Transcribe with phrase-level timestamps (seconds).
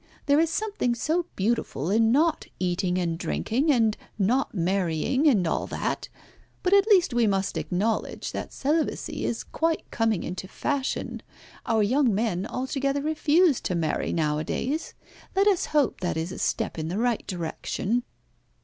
[0.25, 5.67] There is something so beautiful in not eating and drinking, and not marrying, and all
[5.67, 6.09] that;
[6.63, 11.21] but at least we must acknowledge that celibacy is quite coming into fashion.
[11.67, 14.95] Our young men altogether refuse to marry nowadays.
[15.35, 18.01] Let us hope that is a step in the right direction."